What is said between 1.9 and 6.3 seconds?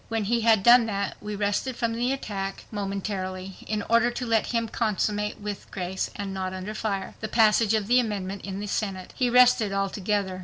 the attack momentarily, in order to let him consummate with grace,